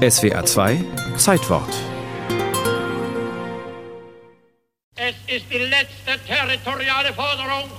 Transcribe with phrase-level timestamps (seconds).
[0.00, 0.82] SWA 2
[1.18, 1.68] Zeitwort.
[4.96, 7.70] Es ist die letzte territoriale Forderung,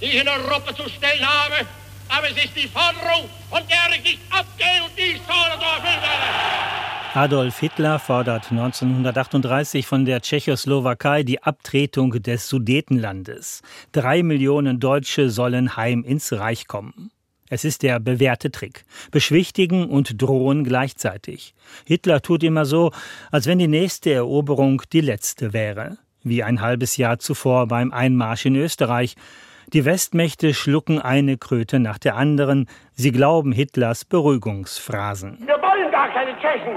[0.00, 1.66] die ich in Europa zu stellen habe.
[2.08, 7.12] Aber es ist die Forderung, von der ich nicht abgehe und die soll erfüllt werden.
[7.12, 13.60] Adolf Hitler fordert 1938 von der Tschechoslowakei die Abtretung des Sudetenlandes.
[13.92, 17.10] Drei Millionen Deutsche sollen heim ins Reich kommen.
[17.48, 18.84] Es ist der bewährte Trick.
[19.10, 21.54] Beschwichtigen und drohen gleichzeitig.
[21.86, 22.90] Hitler tut immer so,
[23.30, 25.98] als wenn die nächste Eroberung die letzte wäre.
[26.22, 29.14] Wie ein halbes Jahr zuvor beim Einmarsch in Österreich.
[29.72, 32.68] Die Westmächte schlucken eine Kröte nach der anderen.
[32.94, 35.38] Sie glauben Hitlers Beruhigungsphrasen.
[35.46, 36.76] Wir wollen gar keine Tschechen.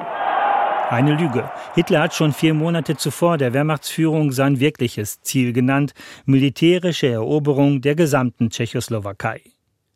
[0.89, 1.51] Eine Lüge.
[1.75, 5.93] Hitler hat schon vier Monate zuvor der Wehrmachtsführung sein wirkliches Ziel genannt,
[6.25, 9.41] militärische Eroberung der gesamten Tschechoslowakei.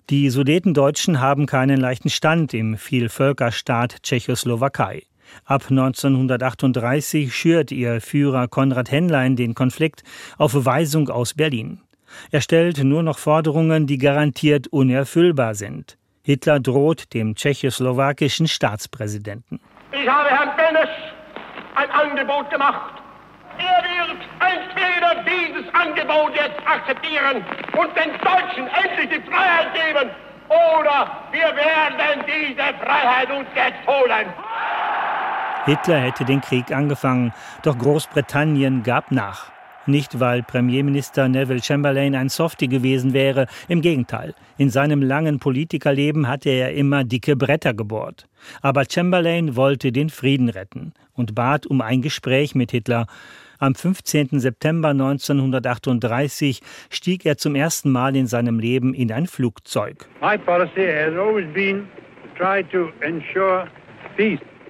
[0.10, 5.04] Die Sudetendeutschen haben keinen leichten Stand im Vielvölkerstaat Tschechoslowakei.
[5.46, 10.04] Ab 1938 schürt ihr Führer Konrad Henlein den Konflikt
[10.38, 11.80] auf Weisung aus Berlin.
[12.32, 15.98] Er stellt nur noch Forderungen, die garantiert unerfüllbar sind.
[16.22, 19.62] Hitler droht dem tschechoslowakischen Staatspräsidenten.
[19.94, 20.90] Ich habe Herrn Benes
[21.76, 23.02] ein Angebot gemacht.
[23.58, 27.46] Er wird entweder dieses Angebot jetzt akzeptieren
[27.78, 30.10] und den Deutschen endlich die Freiheit geben,
[30.50, 34.28] oder wir werden diese Freiheit uns jetzt holen.
[35.66, 39.54] Hitler hätte den Krieg angefangen, doch Großbritannien gab nach.
[39.86, 44.34] Nicht, weil Premierminister Neville Chamberlain ein Softie gewesen wäre, im Gegenteil.
[44.58, 48.28] In seinem langen Politikerleben hatte er immer dicke Bretter gebohrt.
[48.62, 53.08] Aber Chamberlain wollte den Frieden retten und bat um ein Gespräch mit Hitler.
[53.64, 54.42] Am 15.
[54.42, 60.06] September 1938 stieg er zum ersten Mal in seinem Leben in ein Flugzeug.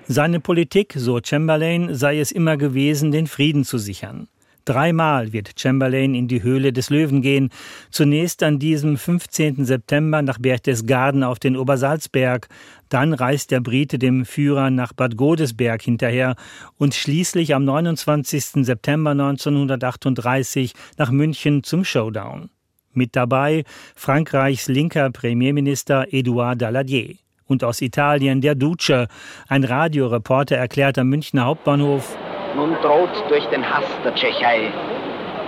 [0.04, 4.28] Seine Politik, so Chamberlain, sei es immer gewesen, den Frieden zu sichern.
[4.66, 7.50] Dreimal wird Chamberlain in die Höhle des Löwen gehen.
[7.92, 9.66] Zunächst an diesem 15.
[9.66, 12.48] September nach Berchtesgaden auf den Obersalzberg.
[12.88, 16.36] Dann reist der Brite dem Führer nach Bad Godesberg hinterher
[16.78, 18.66] und schließlich am 29.
[18.66, 22.50] September 1938 nach München zum Showdown.
[22.94, 23.64] Mit dabei
[23.96, 27.16] Frankreichs linker Premierminister Edouard Daladier.
[27.46, 29.08] Und aus Italien der Duce.
[29.48, 32.16] Ein Radioreporter erklärt am Münchner Hauptbahnhof,
[32.56, 34.72] nun droht durch den Hass der Tschechei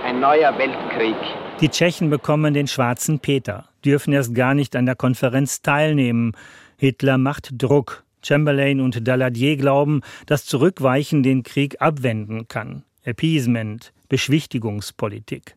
[0.04, 1.16] ein neuer Weltkrieg.
[1.60, 6.32] Die Tschechen bekommen den schwarzen Peter, dürfen erst gar nicht an der Konferenz teilnehmen.
[6.76, 8.04] Hitler macht Druck.
[8.22, 12.82] Chamberlain und Daladier glauben, dass Zurückweichen den Krieg abwenden kann.
[13.04, 15.56] Appeasement, Beschwichtigungspolitik.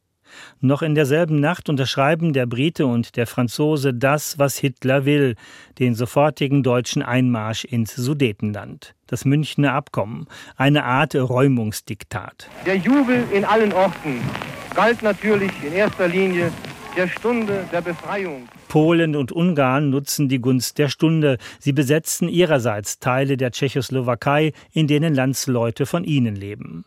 [0.61, 5.35] Noch in derselben Nacht unterschreiben der Brite und der Franzose das, was Hitler will,
[5.79, 8.95] den sofortigen deutschen Einmarsch ins Sudetenland.
[9.07, 12.49] Das Münchner Abkommen, eine Art Räumungsdiktat.
[12.65, 14.21] Der Jubel in allen Orten
[14.75, 16.51] galt natürlich in erster Linie
[16.95, 18.47] der Stunde der Befreiung.
[18.67, 21.37] Polen und Ungarn nutzen die Gunst der Stunde.
[21.59, 26.85] Sie besetzen ihrerseits Teile der Tschechoslowakei, in denen Landsleute von ihnen leben.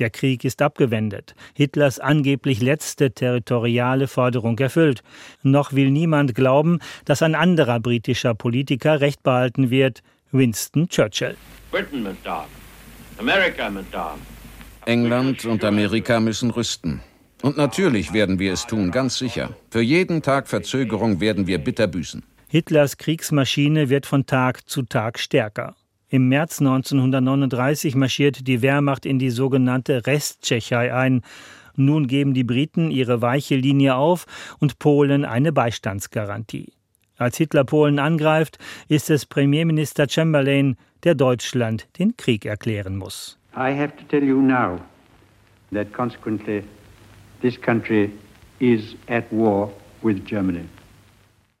[0.00, 5.02] Der Krieg ist abgewendet, Hitlers angeblich letzte territoriale Forderung erfüllt.
[5.42, 10.02] Noch will niemand glauben, dass ein anderer britischer Politiker Recht behalten wird,
[10.32, 11.36] Winston Churchill.
[14.86, 17.00] England und Amerika müssen rüsten.
[17.42, 19.54] Und natürlich werden wir es tun, ganz sicher.
[19.70, 22.22] Für jeden Tag Verzögerung werden wir bitter büßen.
[22.48, 25.76] Hitlers Kriegsmaschine wird von Tag zu Tag stärker.
[26.12, 31.22] Im März 1939 marschiert die Wehrmacht in die sogenannte Resttschechei ein.
[31.76, 34.26] Nun geben die Briten ihre weiche Linie auf
[34.58, 36.72] und Polen eine Beistandsgarantie.
[37.16, 43.38] Als Hitler Polen angreift, ist es Premierminister Chamberlain, der Deutschland den Krieg erklären muss.
[43.54, 44.80] I have to tell you now
[45.72, 46.64] that consequently
[47.40, 48.10] this country
[48.58, 49.70] is at war
[50.02, 50.64] with Germany.